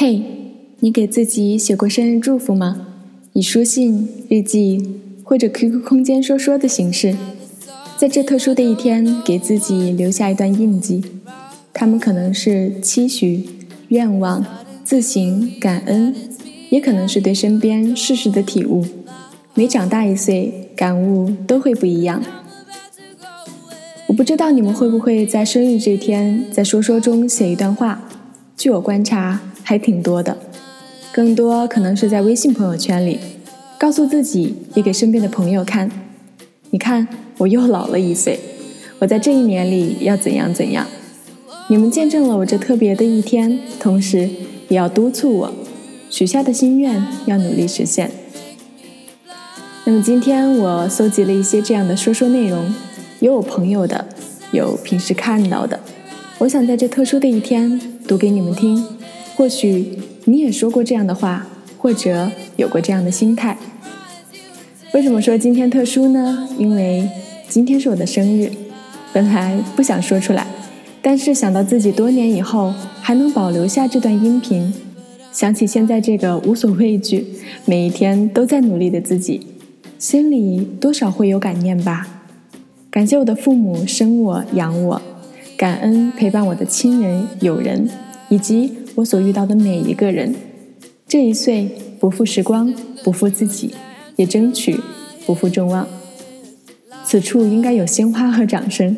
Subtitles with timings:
[0.00, 0.22] 嘿，
[0.78, 2.86] 你给自己写过生日祝福吗？
[3.32, 7.16] 以书信、日记或者 QQ 空间说说的形式，
[7.96, 11.02] 在这特殊的一天给自己留下一段印记。
[11.72, 13.44] 他们可能是期许、
[13.88, 14.46] 愿望、
[14.84, 16.14] 自省、感恩，
[16.70, 18.84] 也可能是对身边事实的体悟。
[19.54, 22.22] 每长大一岁，感悟都会不一样。
[24.06, 28.08] 我不知道你们会不会在生日这天，在说说中写一段话。
[28.56, 29.40] 据我观察。
[29.68, 30.34] 还挺多的，
[31.12, 33.18] 更多可能是在微信朋友圈里，
[33.78, 35.90] 告诉自己，也给身边的朋友看。
[36.70, 38.40] 你看，我又老了一岁，
[38.98, 40.86] 我在这一年里要怎样怎样。
[41.68, 44.30] 你们见证了我这特别的一天，同时
[44.70, 45.52] 也要督促我，
[46.08, 48.10] 许下的心愿要努力实现。
[49.84, 52.74] 那么今天我搜集了一些这样的说说内容，
[53.20, 54.06] 有我朋友的，
[54.50, 55.78] 有平时看到的，
[56.38, 57.78] 我想在这特殊的一天
[58.08, 58.97] 读给你们听。
[59.38, 59.86] 或许
[60.24, 61.46] 你也说过这样的话，
[61.78, 63.56] 或者有过这样的心态。
[64.92, 66.48] 为什么说今天特殊呢？
[66.58, 67.08] 因为
[67.48, 68.50] 今天是我的生日。
[69.12, 70.44] 本来不想说出来，
[71.00, 74.74] 但是想到自己多年以后还能保留下这段音频，
[75.30, 77.24] 想起现在这个无所畏惧、
[77.64, 79.46] 每一天都在努力的自己，
[80.00, 82.08] 心里多少会有感念吧。
[82.90, 85.00] 感谢我的父母生我养我，
[85.56, 87.88] 感恩陪伴我的亲人友人，
[88.28, 88.72] 以及。
[88.98, 90.34] 我所遇到的每一个人，
[91.06, 92.74] 这一岁不负时光，
[93.04, 93.72] 不负自己，
[94.16, 94.76] 也争取
[95.24, 95.86] 不负众望。
[97.04, 98.96] 此处应该有鲜花和掌声。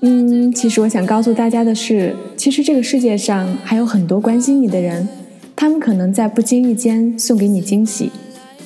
[0.00, 5.08] 嗯，其实我想告诉大家的是，其实这个世界上还有很多关心你的人，
[5.56, 8.12] 他们可能在不经意间送给你惊喜，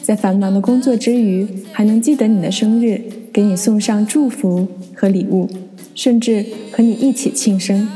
[0.02, 3.00] 在繁忙的工作之余还能记得你的生日，
[3.32, 5.48] 给你送上祝福和礼物，
[5.94, 7.88] 甚至和你一起庆生，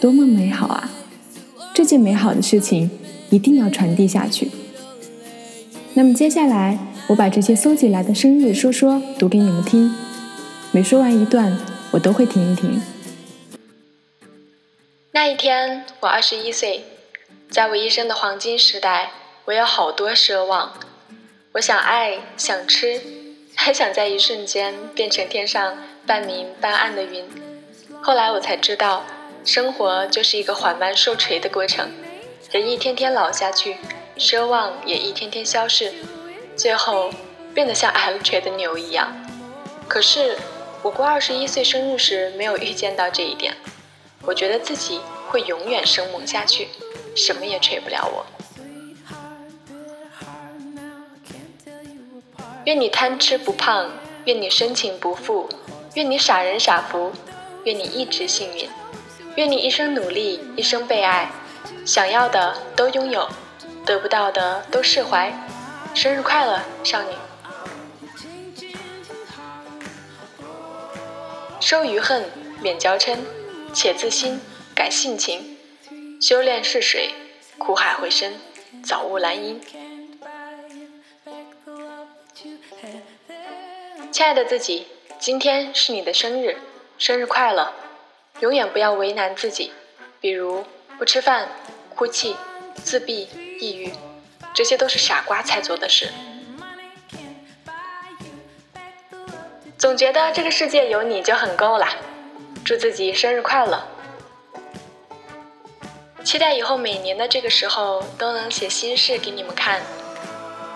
[0.00, 0.90] 多么美好啊！
[1.82, 2.88] 这件美好的事情
[3.28, 4.52] 一定要传递下去。
[5.94, 9.92] 那么接下来，我把这些搜集来的生日说说读给你们听。
[10.70, 11.58] 每说完一段，
[11.90, 12.80] 我都会停一停。
[15.10, 16.84] 那一天，我二十一岁，
[17.50, 19.10] 在我一生的黄金时代，
[19.46, 20.74] 我有好多奢望。
[21.54, 23.00] 我想爱，想吃，
[23.56, 25.76] 还想在一瞬间变成天上
[26.06, 27.24] 半明半暗的云。
[28.00, 29.02] 后来我才知道。
[29.44, 31.90] 生活就是一个缓慢受锤的过程，
[32.50, 33.76] 人一天天老下去，
[34.16, 35.92] 奢望也一天天消逝，
[36.54, 37.10] 最后
[37.52, 39.12] 变得像挨了锤的牛一样。
[39.88, 40.38] 可是
[40.82, 43.54] 我过二十一岁生日时没有预见到这一点，
[44.22, 46.68] 我觉得自己会永远生猛下去，
[47.16, 48.24] 什么也锤不了我。
[52.64, 53.90] 愿你贪吃不胖，
[54.24, 55.48] 愿你深情不负，
[55.94, 57.10] 愿你傻人傻福，
[57.64, 58.68] 愿你一直幸运。
[59.36, 61.30] 愿你一生努力，一生被爱，
[61.86, 63.26] 想要的都拥有，
[63.86, 65.32] 得不到的都释怀。
[65.94, 67.08] 生日快乐，少女！
[71.60, 73.16] 收余恨，免娇嗔，
[73.72, 74.38] 且自新，
[74.74, 75.56] 改性情。
[76.20, 77.14] 修炼是水，
[77.56, 78.34] 苦海回声，
[78.84, 79.60] 早悟兰因。
[84.10, 84.88] 亲爱的自己，
[85.18, 86.58] 今天是你的生日，
[86.98, 87.72] 生日快乐！
[88.42, 89.70] 永远不要为难自己，
[90.20, 90.64] 比如
[90.98, 91.48] 不吃饭、
[91.94, 92.34] 哭泣、
[92.74, 93.28] 自闭、
[93.60, 93.92] 抑郁，
[94.52, 96.10] 这些都是傻瓜才做的事。
[99.78, 101.86] 总觉得这个世界有你就很够了。
[102.64, 103.84] 祝自己生日快乐！
[106.24, 109.80] 期待以后每年的这个时候都能写心事给你们看。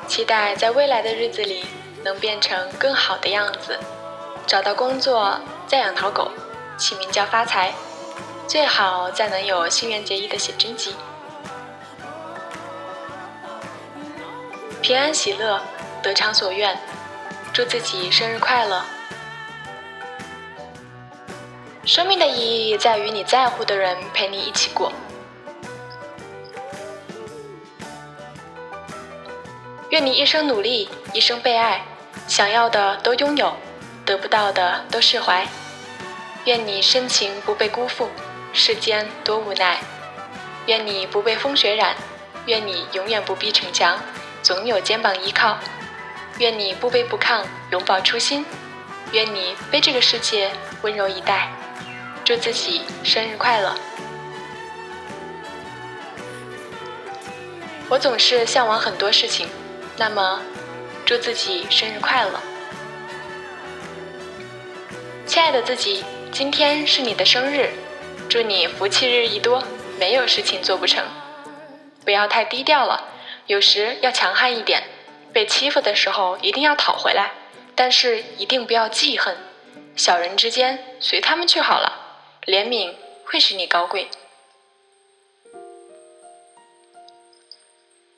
[0.07, 1.65] 期待在未来的日子里
[2.05, 3.77] 能变成更好的样子，
[4.47, 6.31] 找到工作，再养条狗。
[6.77, 7.73] 起名叫发财，
[8.47, 10.95] 最好再能有心垣结衣的写真集。
[14.83, 15.61] 平安喜乐，
[16.03, 16.79] 得偿所愿，
[17.53, 18.85] 祝自己生日快乐。
[21.85, 24.93] 生命的意义在于你在乎的人陪你一起过。
[29.91, 31.85] 愿你一生努力，一生被爱，
[32.29, 33.57] 想要的都拥有，
[34.05, 35.47] 得不到的都释怀。
[36.47, 38.09] 愿你深情不被辜负，
[38.53, 39.79] 世间多无奈；
[40.67, 41.97] 愿你不被风雪染，
[42.47, 43.99] 愿你永远不必逞强，
[44.45, 45.57] 总有肩膀依靠；
[46.39, 48.45] 愿你不卑不亢，永葆初心；
[49.11, 50.53] 愿你被这个世界
[50.83, 51.51] 温柔以待。
[52.25, 53.75] 祝自己生日快乐！
[57.89, 59.49] 我总是向往很多事情，
[59.97, 60.41] 那么
[61.05, 62.41] 祝自己生日快乐，
[65.27, 66.05] 亲爱的自己。
[66.39, 67.71] 今天是你的生日，
[68.29, 69.65] 祝你福气日益多，
[69.99, 71.03] 没有事情做不成，
[72.05, 73.09] 不要太低调了，
[73.47, 74.83] 有时要强悍一点。
[75.33, 77.33] 被欺负的时候一定要讨回来，
[77.75, 79.35] 但是一定不要记恨。
[79.97, 82.93] 小人之间随他们去好了，怜悯
[83.25, 84.11] 会使你高贵。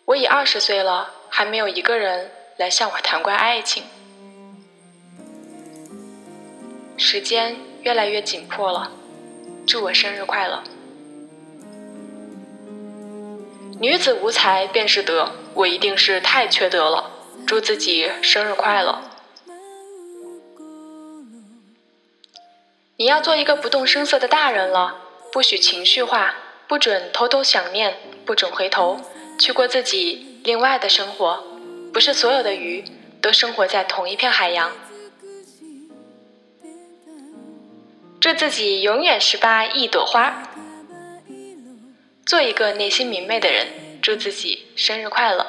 [0.06, 3.84] 我已二十岁了，还没有一个人来向我谈过爱情。
[6.96, 8.90] 时间越来越紧迫了，
[9.66, 10.62] 祝我生日快乐。
[13.80, 17.12] 女子无才便是德，我一定是太缺德了。
[17.46, 19.00] 祝自己生日快乐！
[22.96, 24.96] 你要做一个不动声色的大人了，
[25.32, 26.34] 不许情绪化，
[26.66, 27.96] 不准偷偷想念，
[28.26, 29.00] 不准回头，
[29.38, 31.42] 去过自己另外的生活。
[31.92, 32.84] 不是所有的鱼
[33.22, 34.72] 都生活在同一片海洋。
[38.20, 40.42] 祝自己永远十八一朵花。
[42.26, 43.68] 做一个内心明媚的人，
[44.02, 45.46] 祝自己生日快乐。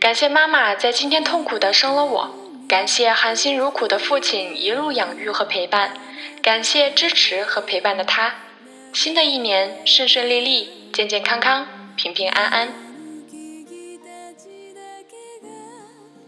[0.00, 2.34] 感谢妈妈在今天痛苦的生了我，
[2.68, 5.96] 感谢含辛茹苦的父亲一路养育和陪伴，
[6.42, 8.34] 感谢支持和陪伴的他。
[8.92, 12.68] 新的一年顺顺利利，健健康康，平平安安。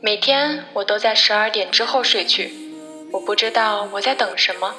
[0.04, 2.52] 每天我都在十二点之后睡去，
[3.12, 4.75] 我不知道我在等什么。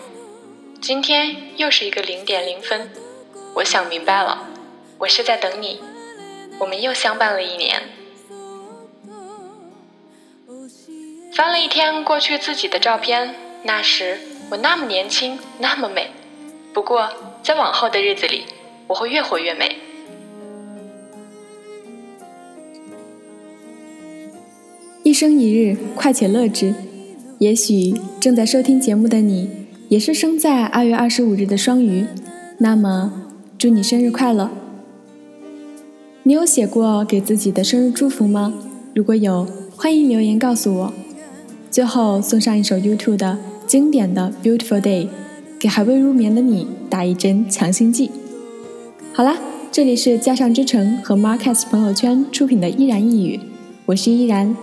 [0.81, 2.91] 今天又是一个零点零分，
[3.55, 4.45] 我想明白了，
[4.97, 5.81] 我是在等你。
[6.59, 7.83] 我们又相伴了一年。
[11.33, 13.33] 翻了一天过去自己的照片，
[13.63, 14.19] 那时
[14.51, 16.11] 我那么年轻，那么美。
[16.73, 17.09] 不过
[17.41, 18.43] 在往后的日子里，
[18.87, 19.79] 我会越活越美。
[25.13, 26.73] 一生一日，快且乐之。
[27.37, 29.47] 也许正在收听节目的你。
[29.87, 32.03] 也是生在二月二十五日的双鱼，
[32.57, 33.13] 那么
[33.59, 34.49] 祝你生日快乐！
[36.23, 38.55] 你有写过给自己的生日祝福吗？
[38.95, 39.45] 如果有，
[39.75, 40.93] 欢迎留言告诉我。
[41.69, 43.37] 最后送上一首 YouTube 的
[43.67, 45.05] 经典的《Beautiful Day》，
[45.59, 48.09] 给还未入眠的你打一针强心剂。
[49.13, 49.37] 好啦，
[49.71, 53.37] 这里是加上之城和 Marcus 朋友圈出品的《依然一语》，
[53.85, 54.55] 我是依然，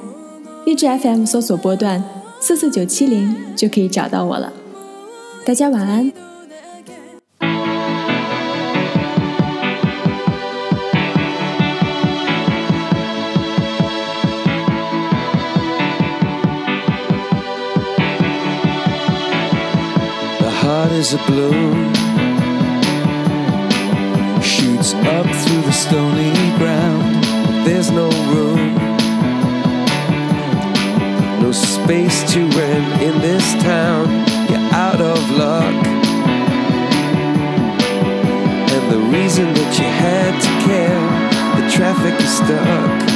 [0.66, 2.02] 荔枝 FM 搜索波段
[2.38, 4.52] 四四九七零就可以找到我了。
[5.44, 6.12] 大家晚安。
[20.38, 21.94] The heart is a balloon,
[24.42, 27.24] shoots up through the stony ground.
[27.64, 28.39] There's no room,
[31.90, 34.08] space to rent in this town
[34.48, 35.75] You're out of luck.
[38.75, 41.02] And the reason that you had to care,
[41.60, 43.09] the traffic is stuck.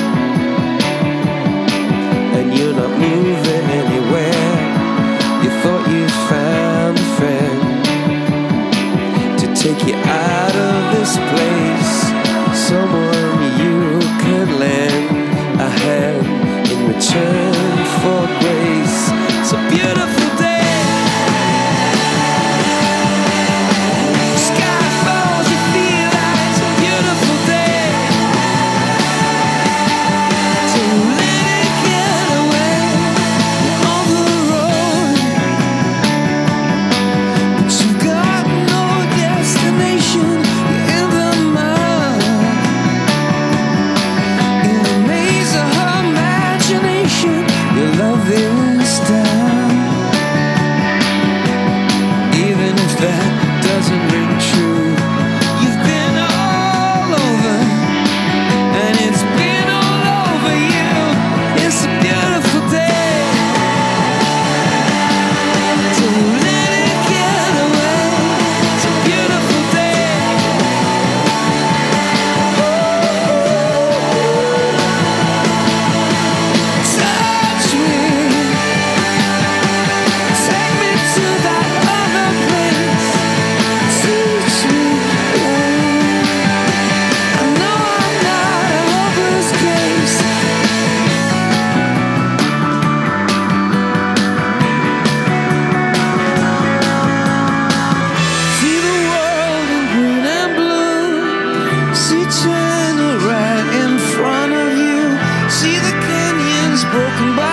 [101.94, 105.00] See China right in front of you.
[105.48, 107.43] See the canyons broken by.